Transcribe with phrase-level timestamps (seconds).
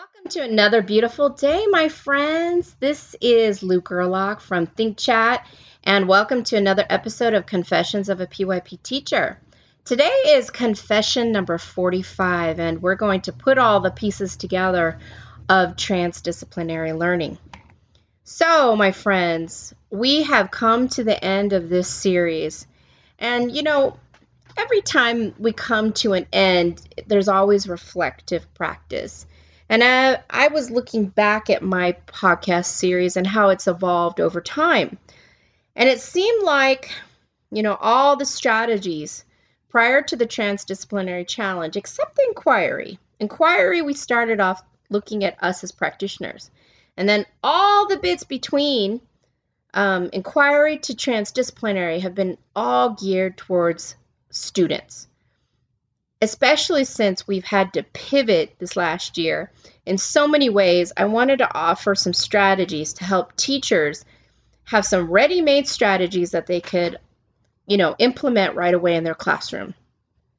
[0.00, 2.74] Welcome to another beautiful day, my friends.
[2.80, 5.46] This is Luke Gerlach from Think Chat,
[5.84, 9.38] and welcome to another episode of Confessions of a PYP Teacher.
[9.84, 14.98] Today is confession number 45, and we're going to put all the pieces together
[15.50, 17.36] of transdisciplinary learning.
[18.24, 22.66] So, my friends, we have come to the end of this series,
[23.18, 23.98] and you know,
[24.56, 29.26] every time we come to an end, there's always reflective practice.
[29.70, 34.40] And I, I was looking back at my podcast series and how it's evolved over
[34.40, 34.98] time.
[35.76, 36.90] And it seemed like,
[37.52, 39.24] you know, all the strategies
[39.68, 42.98] prior to the transdisciplinary challenge, except the inquiry.
[43.20, 46.50] Inquiry, we started off looking at us as practitioners.
[46.96, 49.00] And then all the bits between
[49.72, 53.94] um, inquiry to transdisciplinary have been all geared towards
[54.30, 55.06] students
[56.22, 59.50] especially since we've had to pivot this last year
[59.86, 64.04] in so many ways, I wanted to offer some strategies to help teachers
[64.64, 66.98] have some ready made strategies that they could,
[67.66, 69.74] you know, implement right away in their classroom.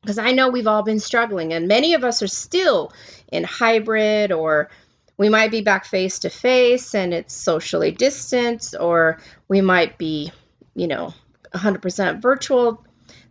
[0.01, 2.93] Because I know we've all been struggling, and many of us are still
[3.31, 4.69] in hybrid, or
[5.17, 10.31] we might be back face to face and it's socially distanced, or we might be,
[10.75, 11.13] you know,
[11.53, 12.83] 100% virtual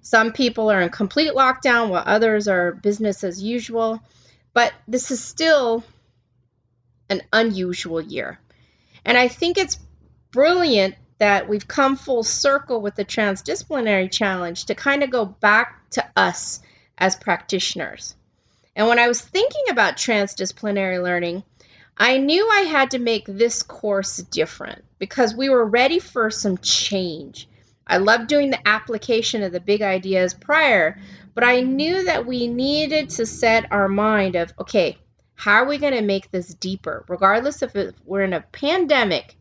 [0.02, 4.00] some people are in complete lockdown while others are business as usual.
[4.52, 5.84] But this is still
[7.08, 8.38] an unusual year.
[9.04, 9.78] And I think it's
[10.30, 15.90] brilliant that we've come full circle with the transdisciplinary challenge to kind of go back
[15.90, 16.60] to us
[16.96, 18.14] as practitioners.
[18.74, 21.42] And when I was thinking about transdisciplinary learning,
[21.96, 26.56] I knew I had to make this course different because we were ready for some
[26.58, 27.46] change.
[27.90, 30.96] I loved doing the application of the big ideas prior,
[31.34, 34.96] but I knew that we needed to set our mind of, okay,
[35.34, 37.04] how are we going to make this deeper?
[37.08, 37.74] Regardless if
[38.04, 39.36] we're in a pandemic,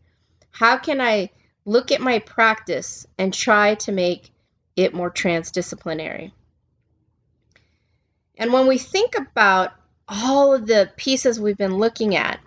[0.50, 1.30] how can I
[1.64, 4.32] look at my practice and try to make
[4.74, 6.32] it more transdisciplinary?
[8.36, 9.74] And when we think about
[10.08, 12.40] all of the pieces we've been looking at,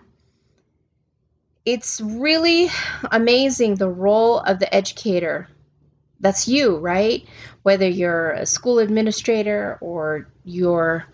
[1.64, 2.68] it's really
[3.10, 5.48] amazing the role of the educator
[6.24, 7.22] that's you, right?
[7.64, 11.04] Whether you're a school administrator or you're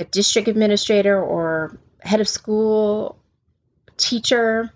[0.00, 3.20] a district administrator or head of school,
[3.96, 4.72] teacher,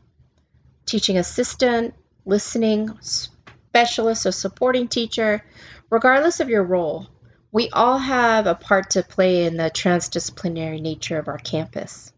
[0.86, 1.94] teaching assistant,
[2.24, 5.44] listening specialist, or supporting teacher,
[5.90, 7.08] regardless of your role,
[7.50, 12.12] we all have a part to play in the transdisciplinary nature of our campus.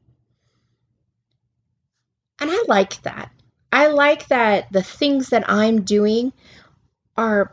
[2.39, 3.31] And I like that.
[3.73, 6.35] I like that the things that I'm doing
[7.17, 7.53] are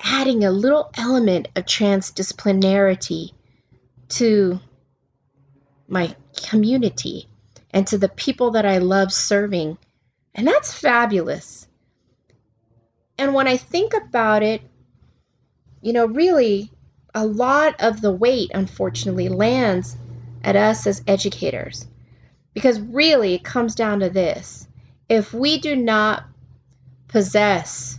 [0.00, 3.32] adding a little element of transdisciplinarity
[4.08, 4.60] to
[5.88, 6.14] my
[6.48, 7.28] community
[7.70, 9.78] and to the people that I love serving.
[10.34, 11.66] And that's fabulous.
[13.18, 14.62] And when I think about it,
[15.80, 16.70] you know, really,
[17.14, 19.96] a lot of the weight, unfortunately, lands
[20.42, 21.86] at us as educators.
[22.54, 24.66] Because really, it comes down to this
[25.08, 26.24] if we do not
[27.08, 27.98] possess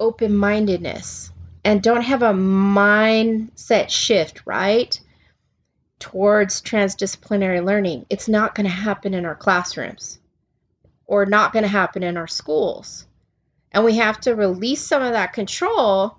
[0.00, 1.30] open mindedness
[1.64, 4.98] and don't have a mindset shift, right?
[5.98, 10.18] Towards transdisciplinary learning, it's not going to happen in our classrooms
[11.06, 13.06] or not going to happen in our schools.
[13.72, 16.16] And we have to release some of that control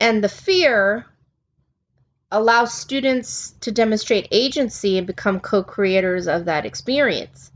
[0.00, 1.06] and the fear
[2.30, 7.52] allow students to demonstrate agency and become co creators of that experience.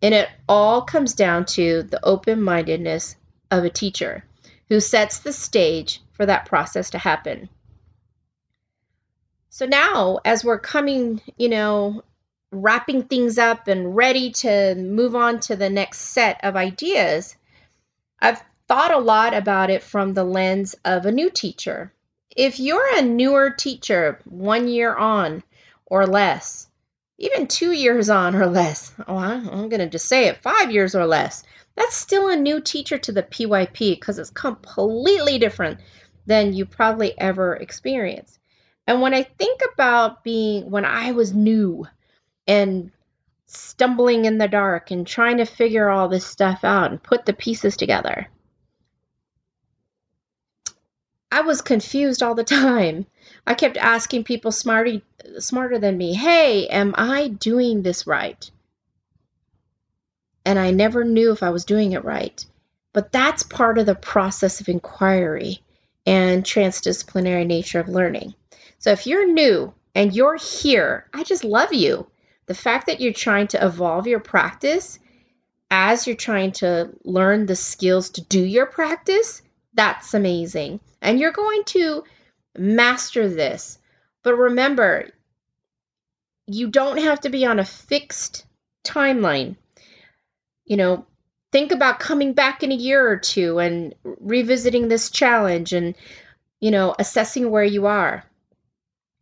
[0.00, 3.16] And it all comes down to the open mindedness
[3.50, 4.24] of a teacher
[4.68, 7.48] who sets the stage for that process to happen.
[9.50, 12.02] So now, as we're coming, you know,
[12.52, 17.36] wrapping things up and ready to move on to the next set of ideas,
[18.20, 21.92] I've thought a lot about it from the lens of a new teacher.
[22.36, 25.42] If you're a newer teacher, one year on
[25.86, 26.68] or less,
[27.18, 30.94] even two years on or less, oh, I'm going to just say it, five years
[30.94, 31.44] or less,
[31.76, 35.78] that's still a new teacher to the PYP because it's completely different
[36.26, 38.38] than you probably ever experienced.
[38.86, 41.86] And when I think about being when I was new
[42.46, 42.92] and
[43.46, 47.32] stumbling in the dark and trying to figure all this stuff out and put the
[47.32, 48.28] pieces together,
[51.30, 53.06] I was confused all the time.
[53.46, 55.02] I kept asking people smarty,
[55.38, 58.50] smarter than me, hey, am I doing this right?
[60.46, 62.46] And I never knew if I was doing it right.
[62.92, 65.60] But that's part of the process of inquiry
[66.06, 68.32] and transdisciplinary nature of learning.
[68.78, 72.06] So if you're new and you're here, I just love you.
[72.46, 75.00] The fact that you're trying to evolve your practice
[75.68, 79.42] as you're trying to learn the skills to do your practice,
[79.74, 80.78] that's amazing.
[81.02, 82.04] And you're going to
[82.56, 83.80] master this.
[84.22, 85.10] But remember,
[86.46, 88.46] you don't have to be on a fixed
[88.84, 89.56] timeline.
[90.66, 91.06] You know,
[91.52, 95.94] think about coming back in a year or two and revisiting this challenge and,
[96.60, 98.24] you know, assessing where you are.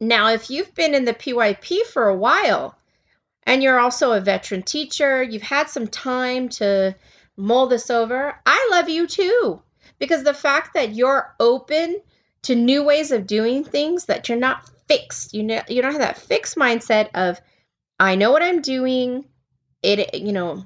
[0.01, 2.77] Now, if you've been in the PYP for a while
[3.45, 6.97] and you're also a veteran teacher, you've had some time to
[7.37, 9.63] mull this over, I love you too.
[9.99, 12.01] Because the fact that you're open
[12.43, 16.01] to new ways of doing things, that you're not fixed, you know, you don't have
[16.01, 17.41] that fixed mindset of,
[18.01, 19.25] I know what I'm doing.
[19.83, 20.65] It, you know,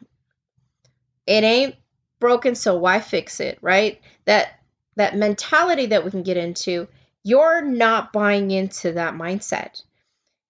[1.28, 1.76] it ain't
[2.20, 4.00] broken, so why fix it, right?
[4.24, 4.60] That
[4.96, 6.88] that mentality that we can get into,
[7.22, 9.82] you're not buying into that mindset.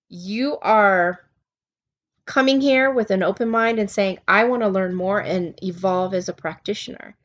[0.08, 1.20] You are
[2.24, 6.14] coming here with an open mind and saying, I want to learn more and evolve
[6.14, 7.16] as a practitioner.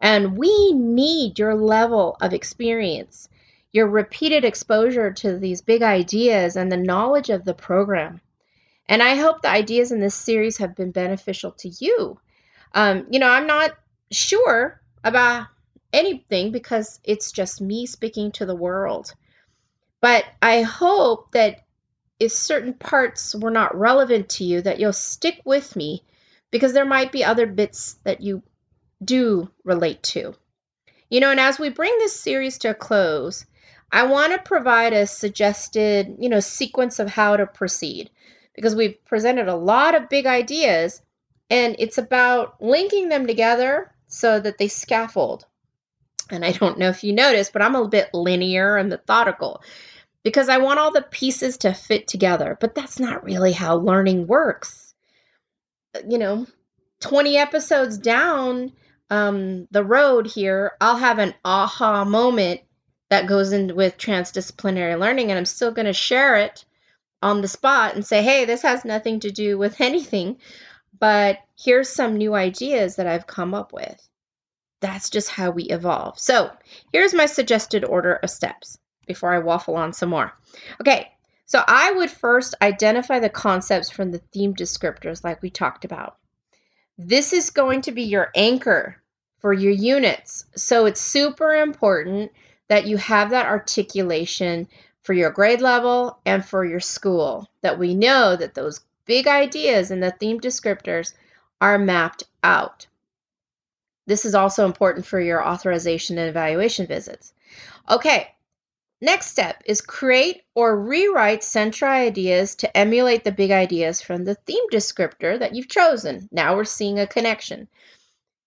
[0.00, 3.28] And we need your level of experience,
[3.70, 8.20] your repeated exposure to these big ideas, and the knowledge of the program.
[8.88, 12.18] And I hope the ideas in this series have been beneficial to you.
[12.74, 13.72] Um, you know, I'm not
[14.10, 15.46] sure about
[15.92, 19.14] anything because it's just me speaking to the world.
[20.00, 21.64] But I hope that
[22.20, 26.02] if certain parts were not relevant to you, that you'll stick with me
[26.50, 28.42] because there might be other bits that you
[29.04, 30.34] do relate to.
[31.10, 33.46] You know, and as we bring this series to a close,
[33.92, 38.10] I want to provide a suggested, you know, sequence of how to proceed
[38.54, 41.02] because we've presented a lot of big ideas
[41.50, 45.46] and it's about linking them together so that they scaffold.
[46.30, 49.62] And I don't know if you noticed, but I'm a bit linear and methodical
[50.24, 52.56] because I want all the pieces to fit together.
[52.60, 54.94] But that's not really how learning works.
[56.08, 56.46] You know,
[57.00, 58.72] 20 episodes down
[59.10, 62.60] um, the road here, I'll have an aha moment
[63.08, 66.64] that goes in with transdisciplinary learning, and I'm still going to share it
[67.22, 70.38] on the spot and say, hey, this has nothing to do with anything,
[70.98, 74.08] but here's some new ideas that I've come up with.
[74.80, 76.18] That's just how we evolve.
[76.18, 76.50] So
[76.92, 80.32] here's my suggested order of steps before I waffle on some more.
[80.80, 81.10] Okay,
[81.46, 86.16] so I would first identify the concepts from the theme descriptors, like we talked about.
[86.98, 89.00] This is going to be your anchor
[89.38, 90.46] for your units.
[90.56, 92.32] So it's super important
[92.68, 94.68] that you have that articulation
[95.02, 99.90] for your grade level and for your school, that we know that those big ideas
[99.90, 101.14] and the theme descriptors
[101.60, 102.86] are mapped out.
[104.06, 107.32] This is also important for your authorization and evaluation visits.
[107.90, 108.28] Okay,
[109.00, 114.34] next step is create or rewrite central ideas to emulate the big ideas from the
[114.34, 116.28] theme descriptor that you've chosen.
[116.30, 117.68] Now we're seeing a connection.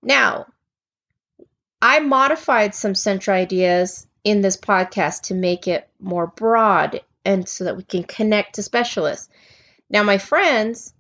[0.01, 0.47] Now,
[1.81, 7.63] I modified some central ideas in this podcast to make it more broad and so
[7.63, 9.29] that we can connect to specialists.
[9.89, 10.93] Now, my friends,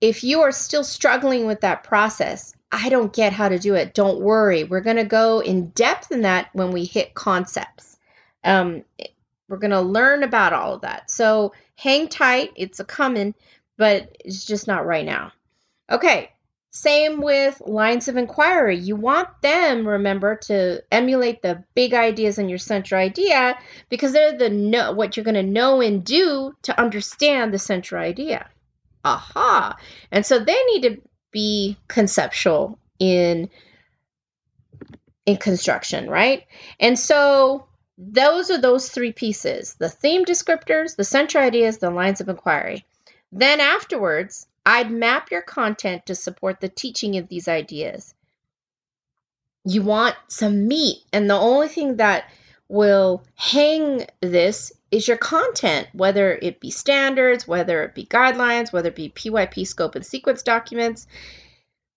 [0.00, 3.94] if you are still struggling with that process, I don't get how to do it.
[3.94, 4.64] Don't worry.
[4.64, 7.98] We're going to go in depth in that when we hit concepts.
[8.44, 8.84] Um,
[9.48, 11.10] we're going to learn about all of that.
[11.10, 12.50] So hang tight.
[12.56, 13.34] It's a coming,
[13.76, 15.32] but it's just not right now.
[15.90, 16.32] Okay.
[16.74, 18.78] Same with lines of inquiry.
[18.78, 23.58] You want them, remember, to emulate the big ideas in your central idea
[23.90, 28.02] because they're the know what you're going to know and do to understand the central
[28.02, 28.48] idea.
[29.04, 29.76] Aha.
[30.10, 33.50] And so they need to be conceptual in
[35.26, 36.46] in construction, right?
[36.80, 37.66] And so
[37.98, 42.86] those are those three pieces the theme descriptors, the central ideas, the lines of inquiry.
[43.30, 48.14] Then afterwards, I'd map your content to support the teaching of these ideas.
[49.64, 52.30] You want some meat, and the only thing that
[52.68, 58.88] will hang this is your content, whether it be standards, whether it be guidelines, whether
[58.88, 61.06] it be PYP scope and sequence documents,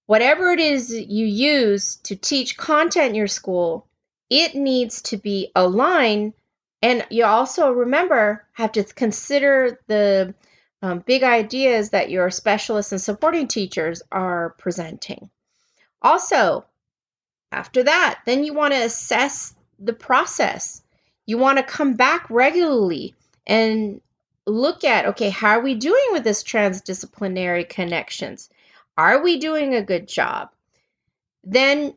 [0.05, 3.87] whatever it is you use to teach content in your school,
[4.29, 6.33] it needs to be aligned.
[6.81, 10.33] And you also remember have to consider the
[10.85, 15.31] um, big ideas that your specialists and supporting teachers are presenting.
[15.99, 16.63] Also,
[17.51, 20.83] after that, then you want to assess the process.
[21.25, 23.15] You want to come back regularly
[23.47, 23.99] and
[24.45, 28.49] look at okay, how are we doing with this transdisciplinary connections?
[28.95, 30.49] Are we doing a good job?
[31.43, 31.95] Then,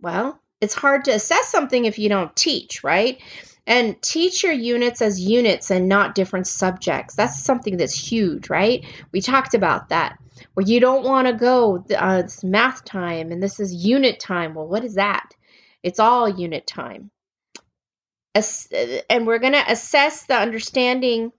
[0.00, 3.20] well, it's hard to assess something if you don't teach, right?
[3.66, 7.14] And teach your units as units and not different subjects.
[7.14, 8.84] That's something that's huge, right?
[9.12, 10.18] We talked about that.
[10.54, 14.54] Where you don't want to go, uh, it's math time and this is unit time.
[14.54, 15.30] Well, what is that?
[15.82, 17.10] It's all unit time.
[18.34, 18.66] As,
[19.08, 21.32] and we're going to assess the understanding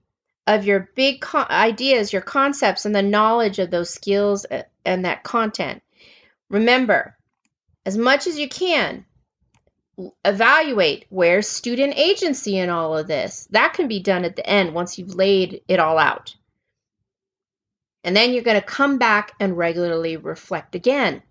[0.46, 5.04] of your big co- ideas, your concepts, and the knowledge of those skills uh, and
[5.04, 5.82] that content.
[6.50, 7.16] Remember,
[7.86, 9.04] as much as you can,
[10.24, 13.46] evaluate where's student agency in all of this.
[13.50, 16.34] That can be done at the end once you've laid it all out.
[18.02, 21.22] And then you're going to come back and regularly reflect again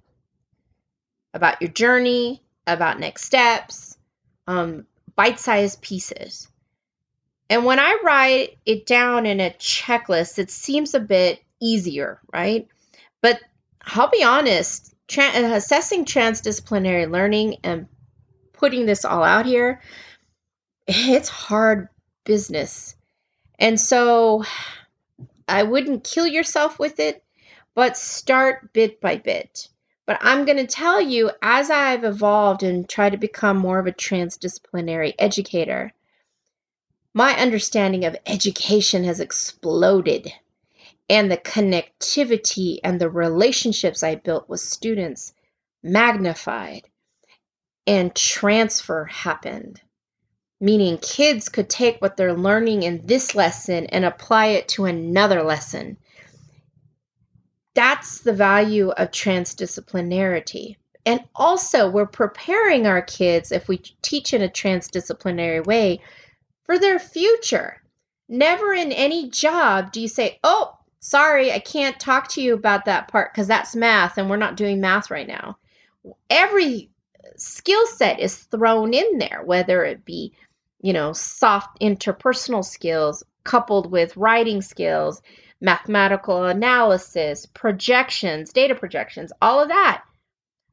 [1.34, 3.98] about your journey, about next steps,
[4.48, 6.48] um, bite sized pieces.
[7.50, 12.68] And when I write it down in a checklist, it seems a bit easier, right?
[13.22, 13.40] But
[13.86, 17.88] I'll be honest, tra- assessing transdisciplinary learning and
[18.54, 19.82] putting this all out here,
[20.88, 21.90] it's hard
[22.24, 22.96] business.
[23.60, 24.44] And so
[25.48, 27.24] I wouldn't kill yourself with it,
[27.76, 29.68] but start bit by bit.
[30.06, 33.88] But I'm going to tell you, as I've evolved and tried to become more of
[33.88, 35.94] a transdisciplinary educator,
[37.14, 40.34] my understanding of education has exploded.
[41.10, 45.34] And the connectivity and the relationships I built with students
[45.84, 46.90] magnified
[47.86, 49.82] and transfer happened.
[50.60, 55.44] Meaning, kids could take what they're learning in this lesson and apply it to another
[55.44, 55.98] lesson.
[57.76, 60.78] That's the value of transdisciplinarity.
[61.06, 66.00] And also, we're preparing our kids, if we teach in a transdisciplinary way,
[66.64, 67.82] for their future.
[68.30, 72.86] Never in any job do you say, oh, sorry, I can't talk to you about
[72.86, 75.58] that part because that's math and we're not doing math right now.
[76.30, 76.90] Every
[77.38, 80.34] skill set is thrown in there, whether it be,
[80.82, 85.22] you know, soft interpersonal skills coupled with writing skills,
[85.62, 90.04] mathematical analysis, projections, data projections, all of that.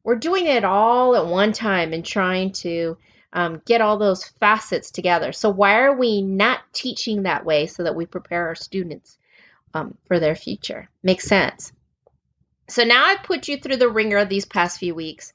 [0.03, 2.97] We're doing it all at one time and trying to
[3.33, 5.33] um, get all those facets together.
[5.33, 9.19] So, why are we not teaching that way so that we prepare our students
[9.75, 10.89] um, for their future?
[11.03, 11.73] Makes sense.
[12.69, 15.33] So, now I've put you through the wringer these past few weeks.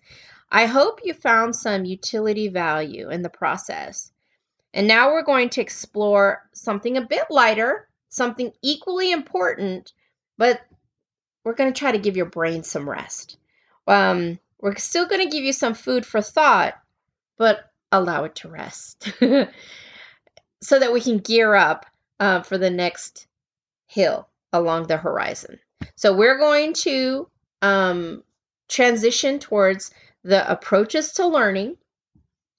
[0.51, 4.11] I hope you found some utility value in the process.
[4.73, 9.93] And now we're going to explore something a bit lighter, something equally important,
[10.37, 10.61] but
[11.43, 13.37] we're going to try to give your brain some rest.
[13.87, 16.75] Um, we're still going to give you some food for thought,
[17.37, 19.11] but allow it to rest
[20.61, 21.85] so that we can gear up
[22.19, 23.27] uh, for the next
[23.87, 25.59] hill along the horizon.
[25.95, 27.29] So we're going to
[27.61, 28.23] um,
[28.67, 29.91] transition towards
[30.25, 31.77] the approaches to learning,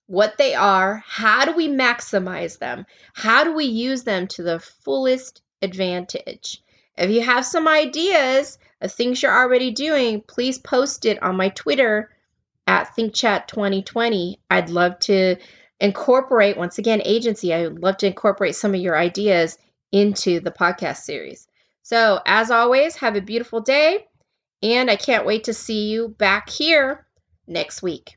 [0.07, 4.61] what they are, how do we maximize them, how do we use them to the
[4.61, 6.63] fullest advantage.
[6.97, 11.49] If you have some ideas of things you're already doing, please post it on my
[11.49, 12.11] Twitter
[12.69, 14.37] at ThinkChat2020.
[14.49, 15.35] I'd love to
[15.81, 19.59] incorporate, once again, agency, I would love to incorporate some of your ideas
[19.91, 21.49] into the podcast series.
[21.83, 24.07] So, as always, have a beautiful day,
[24.63, 27.06] and I can't wait to see you back here
[27.47, 28.17] next week.